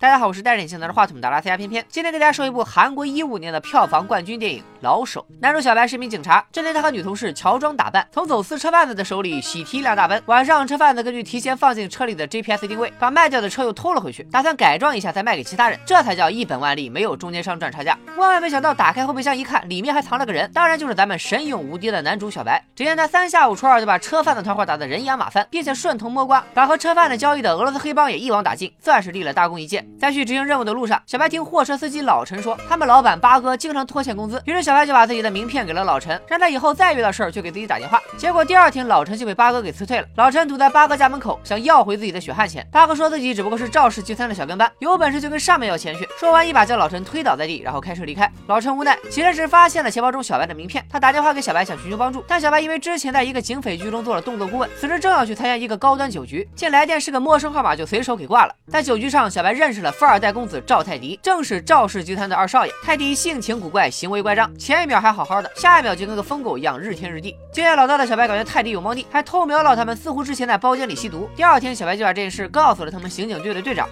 [0.00, 5.26] 大家好，我是戴着眼镜拿着话筒的拉斯加偏偏，今天给大家说一部韩国一五年的票房冠军电影《老手》。
[5.40, 10.22] 男主小白是一名警察，这天他和女同事乔装打扮，从走私车贩子的手里喜提一辆大奔。
[10.26, 17.98] 晚上，车贩子根据提前放进车里的 GPS 定位，把卖掉的车又偷了回去，打算改装一下再卖给其他人，这才叫一本万利，没有中间商赚差价。
[18.16, 22.64] 万万没想到，打开后备箱一看，里面还藏了个人，当然就是咱们神勇无敌的男主小白。
[22.76, 29.84] 只见他三下五除二就把车贩子团伙打得人仰马翻，并且顺藤摸瓜，把和车贩子交易的俄罗斯黑帮也一网打尽，算是立了大功一件。
[29.98, 38.00] 在去执行任务的路上，小白听货车司机老陈说，他们老板八哥经常拖欠工资，于是小白就把自己的名片给了老陈，让他以后再遇到事儿就给自己打电话。
[38.16, 40.06] 结果第二天，老陈就被八哥给辞退了。
[40.16, 42.66] 老陈堵在八哥家门口，想要回自己的血汗钱。
[42.70, 46.08] 八哥说自己只不过是肇事集团的小跟班，有本事就跟上面要钱去。
[46.18, 48.30] 说完，一把将老陈推倒在地，然后开车离开。
[48.46, 58.54] 老陈无奈，起身时发现了钱包中小白的名片，他打电话给小白想寻求帮助，但小白因为之前在一个警匪局中做了动作顾问，此时正要去参加一个高端酒局，见来电是个陌生号码，就随手给挂了。
[58.68, 60.59] 在酒局上，小白认识了富二代公子。
[60.65, 62.71] 赵泰迪正是赵氏集团的二少爷。
[62.83, 67.35] 泰迪性情古怪，行为乖张，前一秒还好好的，下一秒就跟个疯狗一样，日天日地。
[67.51, 71.29] 经验老道的小白感觉泰迪有猫腻，还偷瞄到他们似乎之前在包间里吸毒。
[71.35, 73.87] 第二天，小白就把这件事告诉了他们刑警队的队长。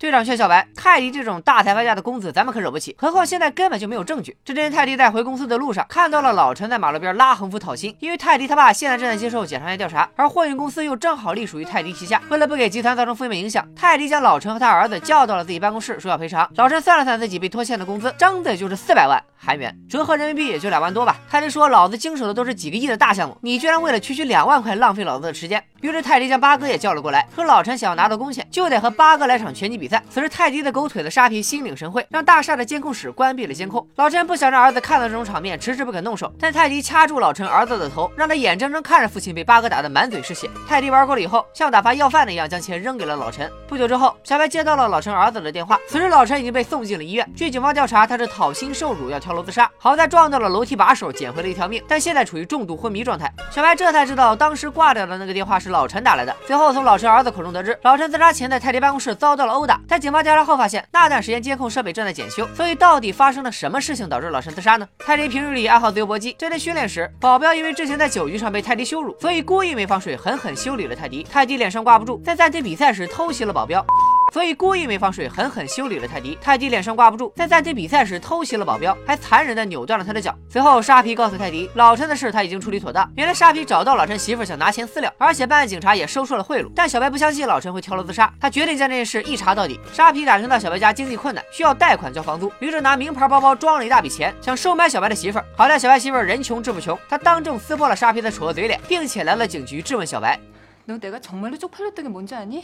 [0.03, 2.93] 队长劝小白：“泰迪这种大财阀家的公子，咱们可惹不起。
[2.99, 7.97] 何况现在根本就没有证据。”这天，泰迪在回公司的路上，看到了老陈在马路边拉横幅讨薪。
[8.01, 12.21] 因为泰迪他爸现在正在接受检察院调查，而货运公司又正好隶属于泰迪旗下。
[12.31, 16.51] 为了不给集团造成负面影响，泰迪将老陈和他儿子叫到了自己办公室，说要赔偿。
[16.57, 21.17] 老陈算了算自己被拖欠的工资，张嘴就是四百万韩元，折合人民币也就两万多吧。
[21.31, 30.01] 泰迪说：“老子经手的都是几个亿的大项目，你居然为了区区两万块浪费老子的时间。”于是泰迪将八哥也叫了过来，说老陈想要拿到工钱，就得和八哥来场拳击比赛。
[30.09, 33.85] 此时泰迪的狗腿子沙皮心领神会，让大厦的监控室关闭了监控。
[33.97, 36.33] 老陈不想让儿子看到这种场面，迟迟不肯动手。
[36.39, 40.49] 但泰迪掐住老陈儿子的头，让他眼睁睁看着父亲被八哥打得满嘴是血。
[40.69, 43.51] 泰迪玩够了以后，像打发要饭的一样，将钱扔给了老陈。
[43.67, 47.29] 不久之后，小白接到了老陈儿子的电话，此时老陈已经被送进了医院。
[47.35, 53.33] 据警方调查，他是讨薪受辱，要跳楼自杀，好在撞到了楼梯把手，捡回了一条命，但现在处于重度昏迷状态。
[53.51, 56.37] 小白这才知道，当时挂掉的那个电话是老陈打来的。
[56.47, 59.81] 随后从老陈儿子口中得知，老陈自杀前在泰迪办公室遭到了殴打。
[59.89, 64.87] 在警方调查后发现，那段时间监控设备正在检修，所以到底发生了什么事情导致老陈自杀呢？
[65.01, 71.27] 泰迪平日里爱好自由搏击，这天训练时，保镖因为之前在酒局上被泰迪羞辱，所以故意没放水，狠狠修理了泰迪。
[71.29, 73.85] 泰迪脸上挂不住，在暂停比赛时偷袭了保镖。
[74.34, 76.38] 所以故意没放水，狠狠修理了泰迪。
[76.40, 80.36] 泰迪脸上挂不住，在暂停比赛时偷袭了保镖，还残忍的扭断了他的脚。
[80.50, 83.10] 随后沙皮告诉泰迪，老陈的事他已经处理妥当。
[83.16, 86.70] 原来沙皮找到老陈媳妇想拿钱私了，而且办案警察也收受了贿赂。
[86.76, 89.80] 但小白不相信老陈会跳楼自杀，他决定将这件事一查到底。
[89.94, 95.46] 沙皮打听到小白家经济困难，需要贷款交房租，于是拿名牌包包装了一大笔钱，想收买小白的媳妇儿。
[95.56, 100.38] 好在小白媳妇儿人穷志不穷，他当众撕破了沙皮的丑恶嘴脸，并且来了警局质问小白：“
[100.86, 102.62] 너내가정말로쪽팔렸던게뭔지아니？”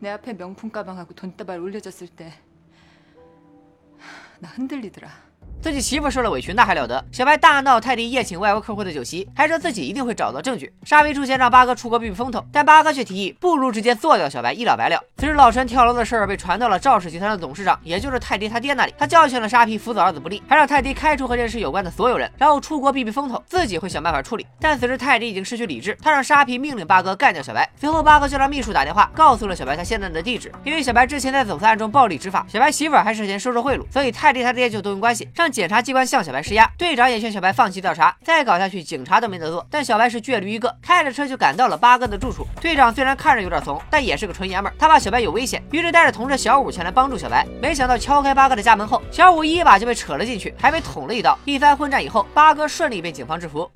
[0.00, 2.32] 내 앞에 명품 가방하고 돈다발 올려졌을 때
[4.40, 5.29] 나 흔들리더라
[5.62, 7.04] 自己媳妇受了委屈，那还了得？
[7.12, 10.72] 小白大闹泰迪宴请外国客户的酒席，还说自己一定会找到证据。
[10.84, 14.98] 沙皮出钱让八哥出国避避风头，但八哥却提议不如直接做掉小白，一了百了。
[15.18, 18.94] 此时老陈跳楼的事儿被传到了赵氏集团的董事长，也就是泰迪他爹那里。
[18.96, 24.46] 他教训了沙皮辅佐儿子不利，还让泰迪开除和这事有关的所有人，然后出国避避风头，自己会想办法处理。
[24.58, 27.68] 但此时泰迪已经失去理智，他让沙皮命令八哥干掉小白。
[27.78, 36.30] 随后八哥就让秘书打电话告诉了小白他现在的地址，因为小白之前在走私案中暴力执法，小白媳妇还涉嫌收受贿赂，所以泰迪他爹就动用关系，让检察机关向小。
[36.30, 39.66] 小白施压，队长也劝小白放弃调查，再搞下去警察都没得做。
[39.68, 42.46] 但小白是倔驴一个，开着车就赶到了八哥的住处。
[42.60, 47.44] 队长虽然看着有点怂，但也是个纯爷们儿，他怕小白有危险，于是带着同事小五前来帮助小白。
[47.60, 51.36] 没想到敲开八哥的家门后，小五一把就被扯了进去，还被捅了一刀。
[51.44, 53.68] 一番混战以后，八哥顺利被警方制服。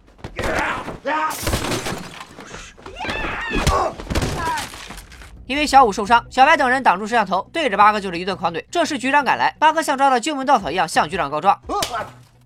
[5.47, 8.65] 因为小五受伤，小白等人挡住摄像头，对着八哥就是一顿狂怼。
[8.71, 11.61] 这时局长赶来，八哥像抓到救命稻草一样向局长告状。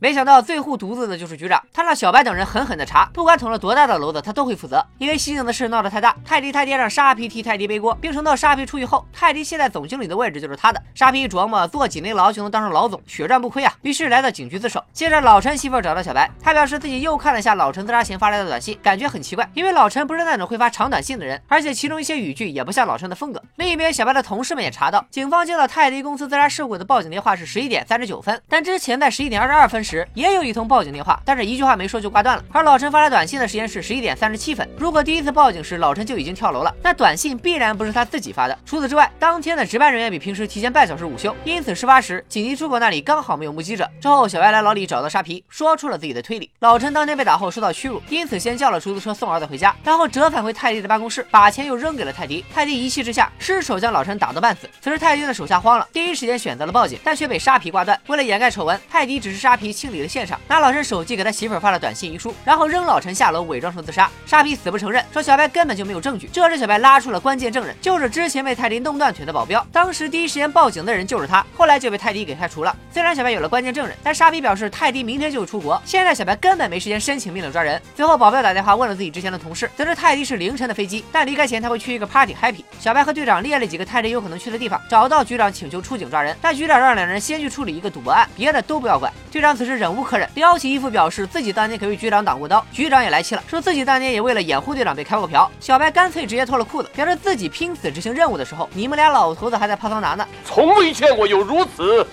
[0.00, 4.80] 没想到最护犊子的就是局长，他让小白等人狠狠的查，不管捅了多大的娄子，他都会负责。
[4.98, 10.80] 因为西井的事闹得太大，泰迪他爹让沙皮替泰迪背锅，并承诺沙皮出狱后，泰迪现在总经理的位置就是他的。
[10.94, 14.80] 沙皮一琢磨，坐几年牢就能当上老总，血赚不亏啊，于是来到警局自首。
[14.92, 23.42] 接着老陈媳妇找到小白，他表示自己又看了下老陈自杀前发来的短信，感觉很奇怪，因为老陈不是那种会发长短信的人，而且其中一些语句也不像老陈的风格。
[23.56, 32.44] 另一边，小白的同事们也查到，警方接到泰迪公司自杀事故的报警电话是十一点三十九分，但之前在十一点二十二分时也有一通报警电话，但是一句话没说就挂断了。
[32.52, 34.68] 而老陈发来短信的时间是十一点三十七分。
[34.76, 38.58] 如果第一次报警时老陈就已经跳楼了，那短信必然不是他自己发的。
[38.66, 43.88] 除此之外，当天的值班人员比平时提前半小时午休，因此事发时紧急出口那里刚好没有目击者。
[44.00, 46.50] 之后小白来老李找到沙皮，说出了自己的推理。
[46.60, 52.44] 老陈当天被打后受到屈辱，因此先叫了出租车送儿子回家，然后折返回泰迪的办公室，把钱又扔给了泰迪。
[52.52, 54.68] 泰迪一气之下失手将老陈打到半死。
[54.80, 57.98] 此时泰迪的手下慌了，第一时间选择了报警，但却被沙皮挂断。
[58.08, 64.10] 为了掩盖丑闻，泰迪只是沙皮清理了现场，拿老陈手机给他媳妇儿发了短信遗书，然后扔老陈下楼，伪装成自杀。
[64.26, 66.28] 沙皮死不承认，说小白根本就没有证据。
[66.32, 69.64] 这时小白拉出了关键证人，就是之前被泰迪弄断腿的保镖。
[69.70, 72.74] 当时第一时间报警的人就是他，后来就被泰迪给开除了。
[72.92, 77.80] 虽然小白有了关键证人，但沙皮表示泰迪明天就会出国，现在小白根本没时间申请命令抓人。
[77.94, 82.64] 最后保镖打电话问了自己之前的同事，得知泰迪是凌晨的飞机，但离开前他会去一个 party happy。
[82.80, 89.12] 小白和队长列了几个泰迪有可能去的地方，找到局长请求出警抓人，但局长让两人先去处理一个赌博案，别的都不要管。
[89.30, 92.64] 队长此忍无可忍，撩起衣服表示自己当年可为局长挡过刀。
[92.72, 95.50] 局长也来气了，说自己当年也为了掩护队长被开过瓢。
[95.60, 100.26] 小白干脆直接脱了裤子，表示自己拼死执行任务的时候，你们俩老头子还在泡桑拿呢。
[100.44, 102.06] 从未见过有如此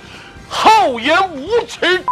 [0.49, 2.03] 厚颜无耻。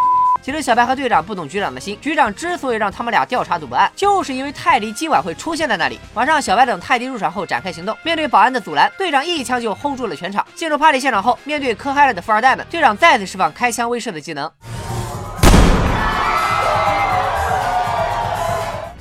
[0.41, 5.97] 其实小白和队长不懂局长的心，局长之所以让他们俩调查赌博案，就是因为泰迪今晚会出现在那里。
[6.15, 10.45] 晚上，小白等泰迪入场后展开行动，面对保安的阻拦，队长一枪就 hold 住了全场。
[10.53, 14.51] 进入 party 现场后，面对磕嗨了的富二代们，队长再次释放开枪威慑的技能。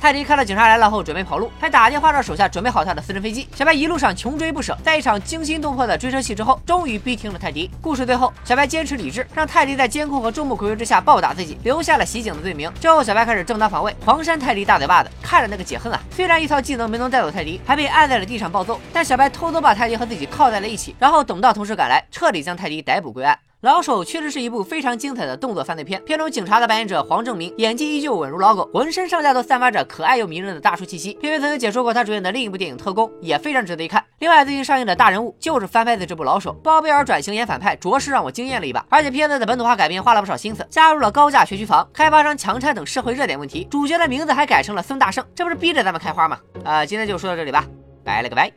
[0.03, 3.47] 泰迪看到警察来了后，准备跑路，还打电话让手下准备好他的私人飞机。
[3.55, 7.71] 小白一路上穷追不舍，在一场惊心动魄的追车戏之后，终于逼停了泰迪。
[7.81, 12.69] 故事最后，小白坚持理智，让泰迪在监控和众目睽睽之下暴打自己，留下了袭警的罪名。
[12.81, 15.97] 之后，小白开始正当防卫，狂扇泰迪大嘴巴子，看着那个解恨啊！
[16.11, 23.39] 虽然一套技能没能带走泰迪，还被按在了地上暴揍，但小白偷偷把泰迪和自己铐在了一起，然后等到同事赶来，彻底将泰迪逮捕归案。
[23.63, 31.13] 老手确实是一部非常精彩的动作犯罪片，片中警察的扮演者黄正明演技依旧稳如老狗，浑身上下都散发着可爱又迷人的大叔气息。
[31.13, 34.03] 片片曾经解说过他主演的另一部电影《特工》，也非常值得一看。
[34.19, 38.85] 另外，最近上映的大人物就是翻拍的这部老手，包贝尔转型演反派，着实让我惊艳了一把。
[38.89, 46.37] 而且片子的本土化改编花了不少心思，加入了高价学区房、开发商强拆等社会热点问题，主角的名字还改成了孙大圣，这不是逼着咱们开花吗？
[46.65, 47.65] 啊，今天就说到这里吧，
[48.03, 48.51] 拜了个拜。